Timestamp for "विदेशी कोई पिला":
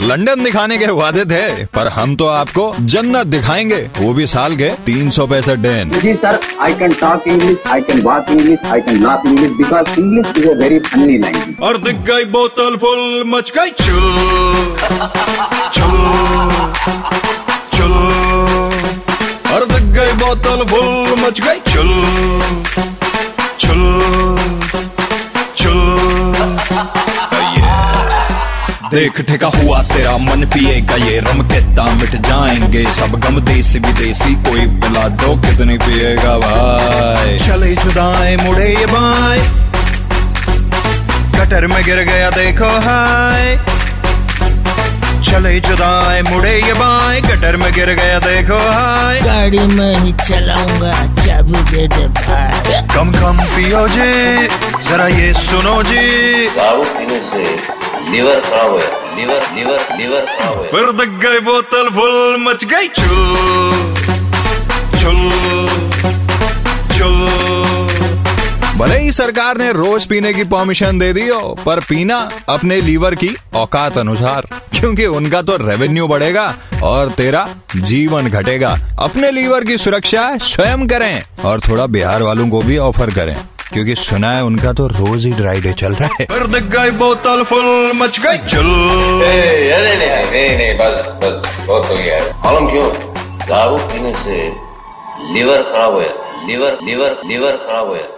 33.78-35.06